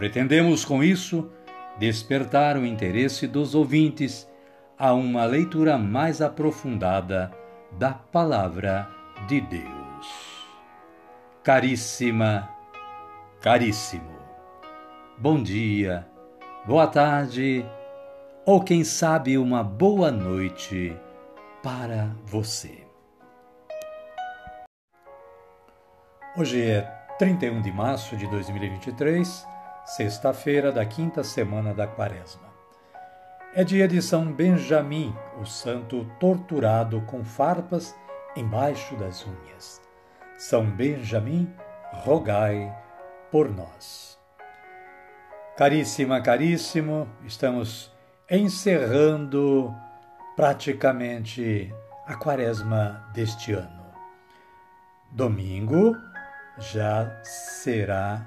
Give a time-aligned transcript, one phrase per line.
[0.00, 1.30] Pretendemos com isso
[1.78, 4.26] despertar o interesse dos ouvintes
[4.78, 7.30] a uma leitura mais aprofundada
[7.72, 8.88] da Palavra
[9.28, 10.46] de Deus.
[11.42, 12.48] Caríssima,
[13.42, 14.16] caríssimo,
[15.18, 16.08] bom dia,
[16.64, 17.62] boa tarde
[18.46, 20.96] ou quem sabe uma boa noite
[21.62, 22.86] para você.
[26.38, 26.80] Hoje é
[27.18, 32.50] 31 de março de 2023, sexta-feira da quinta semana da Quaresma.
[33.54, 37.94] É dia de São Benjamim, o santo torturado com farpas
[38.36, 39.80] embaixo das unhas.
[40.36, 41.52] São Benjamim,
[41.92, 42.72] rogai
[43.30, 44.18] por nós.
[45.56, 47.92] Caríssima, caríssimo, estamos
[48.30, 49.74] encerrando
[50.36, 51.74] praticamente
[52.06, 53.92] a quaresma deste ano.
[55.10, 55.96] Domingo
[56.56, 58.24] já será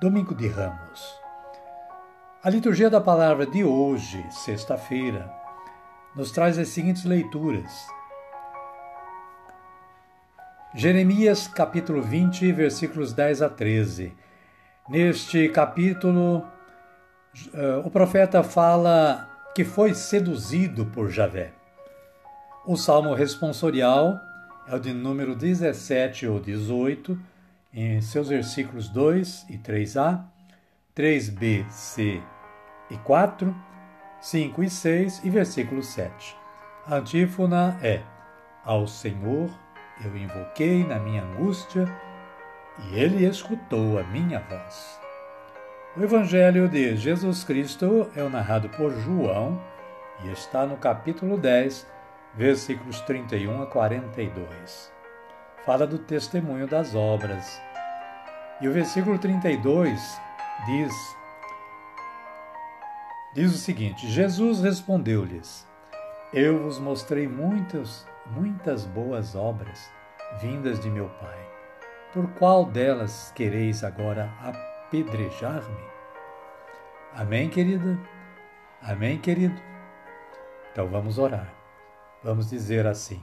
[0.00, 1.20] Domingo de Ramos.
[2.42, 5.30] A liturgia da palavra de hoje, sexta-feira,
[6.16, 7.70] nos traz as seguintes leituras.
[10.74, 14.14] Jeremias capítulo 20, versículos 10 a 13.
[14.88, 16.48] Neste capítulo,
[17.52, 21.52] eh, o profeta fala que foi seduzido por Javé.
[22.64, 24.18] O salmo responsorial
[24.66, 27.20] é o de número 17 ou 18,
[27.72, 30.24] em seus versículos 2 e 3a,
[30.96, 32.20] 3b, c
[32.90, 33.54] e 4,
[34.20, 36.36] 5 e 6 e versículo 7.
[36.86, 38.02] A antífona é:
[38.64, 39.50] Ao Senhor
[40.04, 41.86] eu invoquei na minha angústia
[42.78, 45.00] e ele escutou a minha voz.
[45.96, 49.60] O Evangelho de Jesus Cristo é o narrado por João
[50.24, 51.86] e está no capítulo 10,
[52.34, 54.99] versículos 31 a 42.
[55.64, 57.60] Fala do testemunho das obras.
[58.60, 60.20] E o versículo 32
[60.66, 60.92] diz
[63.34, 65.68] diz o seguinte: Jesus respondeu-lhes:
[66.32, 69.90] Eu vos mostrei muitas muitas boas obras
[70.40, 71.38] vindas de meu Pai.
[72.12, 75.84] Por qual delas quereis agora apedrejar-me?
[77.14, 77.98] Amém, querida?
[78.82, 79.60] Amém, querido?
[80.72, 81.52] Então vamos orar.
[82.22, 83.22] Vamos dizer assim: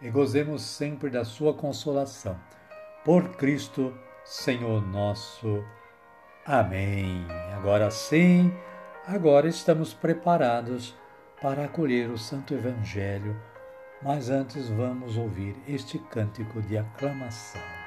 [0.00, 2.38] e gozemos sempre da sua consolação.
[3.04, 3.94] Por Cristo,
[4.24, 5.64] Senhor nosso.
[6.44, 7.26] Amém.
[7.56, 8.52] Agora sim,
[9.06, 10.94] agora estamos preparados
[11.40, 13.40] para acolher o Santo Evangelho,
[14.02, 17.79] mas antes vamos ouvir este cântico de aclamação.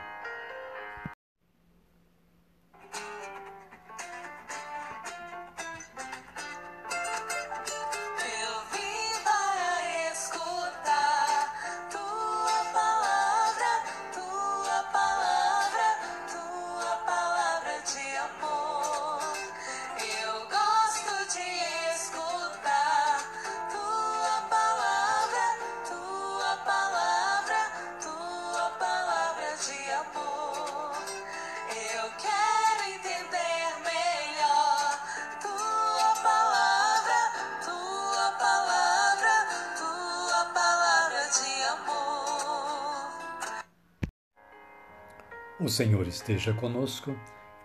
[45.59, 47.15] O Senhor esteja conosco,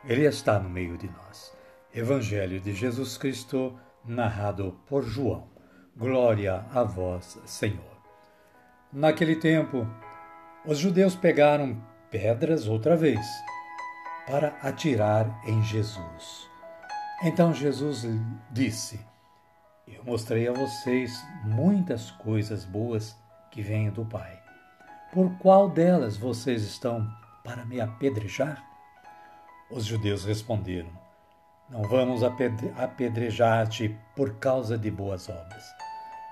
[0.05, 1.56] Ele está no meio de nós.
[1.94, 5.49] Evangelho de Jesus Cristo, narrado por João.
[5.96, 7.99] Glória a vós, Senhor.
[8.93, 9.87] Naquele tempo,
[10.67, 13.26] os judeus pegaram pedras outra vez
[14.26, 16.46] para atirar em Jesus.
[17.23, 18.06] Então Jesus
[18.50, 19.00] disse:
[19.87, 23.17] Eu mostrei a vocês muitas coisas boas
[23.50, 24.38] que vêm do Pai.
[25.11, 27.11] Por qual delas vocês estão
[27.44, 28.64] para me apedrejar?
[29.70, 30.90] Os judeus responderam:
[31.69, 35.64] Não vamos apedrejar-te por causa de boas obras,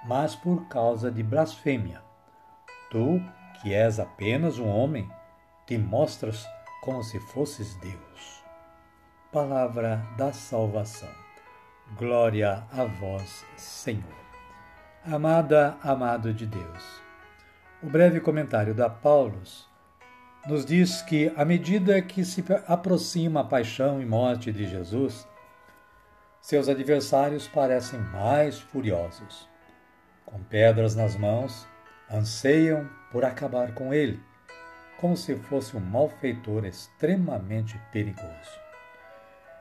[0.07, 2.03] mas por causa de blasfêmia.
[2.91, 3.21] Tu,
[3.61, 5.11] que és apenas um homem,
[5.67, 6.47] te mostras
[6.83, 8.45] como se fosses Deus.
[9.33, 11.13] Palavra da salvação.
[11.99, 14.27] Glória a vós, Senhor.
[15.05, 17.03] Amada, amado de Deus.
[17.83, 19.69] O breve comentário da Paulus
[20.47, 25.27] nos diz que, à medida que se aproxima a paixão e morte de Jesus,
[26.41, 29.49] seus adversários parecem mais furiosos.
[30.25, 31.67] Com pedras nas mãos,
[32.09, 34.21] anseiam por acabar com ele,
[35.01, 38.61] como se fosse um malfeitor extremamente perigoso.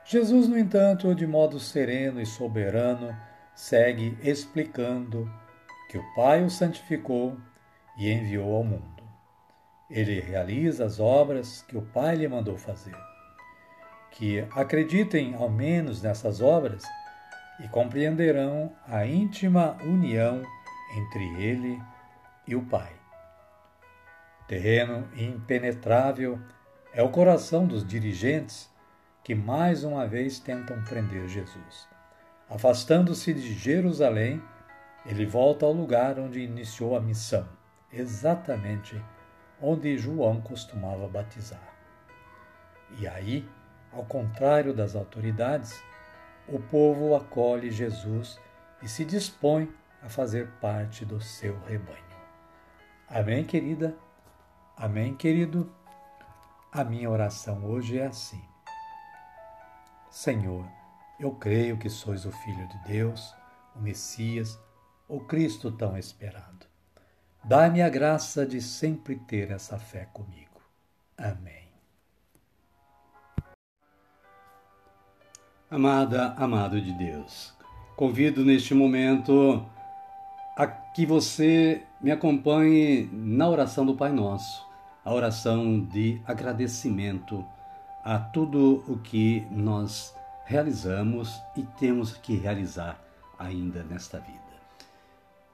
[0.04, 3.16] Jesus, no entanto, de modo sereno e soberano,
[3.56, 5.28] segue explicando
[5.90, 7.36] que o Pai o santificou
[7.98, 8.95] e enviou ao mundo.
[9.88, 12.96] Ele realiza as obras que o Pai lhe mandou fazer.
[14.10, 16.82] Que acreditem ao menos nessas obras
[17.60, 20.42] e compreenderão a íntima união
[20.96, 21.80] entre ele
[22.46, 22.92] e o Pai.
[24.48, 26.38] Terreno impenetrável
[26.92, 28.70] é o coração dos dirigentes
[29.22, 31.88] que mais uma vez tentam prender Jesus.
[32.48, 34.40] Afastando-se de Jerusalém,
[35.04, 37.48] ele volta ao lugar onde iniciou a missão,
[37.92, 39.00] exatamente
[39.60, 41.74] onde João costumava batizar.
[42.98, 43.48] E aí,
[43.92, 45.82] ao contrário das autoridades,
[46.48, 48.38] o povo acolhe Jesus
[48.82, 49.72] e se dispõe
[50.02, 52.04] a fazer parte do seu rebanho.
[53.08, 53.96] Amém, querida?
[54.76, 55.72] Amém, querido?
[56.70, 58.42] A minha oração hoje é assim.
[60.10, 60.66] Senhor,
[61.18, 63.34] eu creio que sois o Filho de Deus,
[63.74, 64.60] o Messias,
[65.08, 66.65] o Cristo tão esperado.
[67.46, 70.60] Dá-me a graça de sempre ter essa fé comigo.
[71.16, 71.68] Amém.
[75.70, 77.54] Amada, amado de Deus,
[77.94, 79.64] convido neste momento
[80.56, 84.66] a que você me acompanhe na oração do Pai Nosso,
[85.04, 87.46] a oração de agradecimento
[88.02, 90.12] a tudo o que nós
[90.44, 93.00] realizamos e temos que realizar
[93.38, 94.45] ainda nesta vida.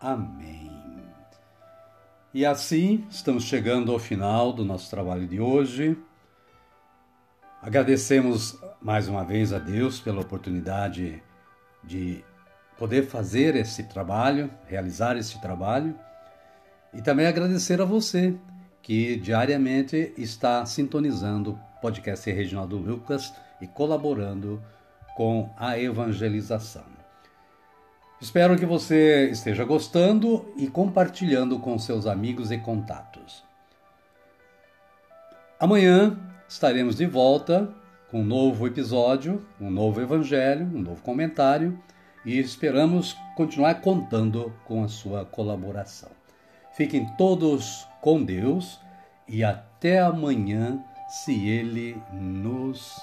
[0.00, 0.70] Amém.
[2.32, 5.98] E assim estamos chegando ao final do nosso trabalho de hoje.
[7.60, 11.22] Agradecemos mais uma vez a Deus pela oportunidade
[11.84, 12.24] de
[12.78, 15.94] poder fazer esse trabalho, realizar esse trabalho,
[16.94, 18.34] e também agradecer a você
[18.80, 24.62] que diariamente está sintonizando o podcast Reginaldo Lucas e colaborando
[25.14, 26.99] com a evangelização.
[28.20, 33.42] Espero que você esteja gostando e compartilhando com seus amigos e contatos.
[35.58, 37.72] Amanhã estaremos de volta
[38.10, 41.80] com um novo episódio, um novo evangelho, um novo comentário
[42.22, 46.10] e esperamos continuar contando com a sua colaboração.
[46.72, 48.78] Fiquem todos com Deus
[49.26, 53.00] e até amanhã, se Ele nos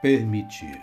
[0.00, 0.80] permitir.